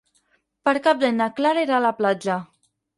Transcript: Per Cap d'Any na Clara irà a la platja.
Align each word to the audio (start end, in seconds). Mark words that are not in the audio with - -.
Per 0.69 0.73
Cap 0.89 1.05
d'Any 1.05 1.15
na 1.21 1.29
Clara 1.41 1.69
irà 1.69 1.79
a 1.81 1.85
la 1.89 1.95
platja. 2.03 2.43